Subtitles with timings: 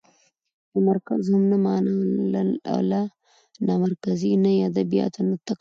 [0.71, 1.91] يو مرکز هم نه مانه
[2.71, 3.01] او له
[3.67, 5.49] نامرکزۍ نه يې ادبياتو ته کتل؛